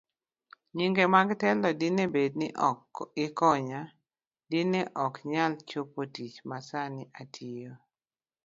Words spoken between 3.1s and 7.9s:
ikonya, dine okanyal chopotich masani atiyo.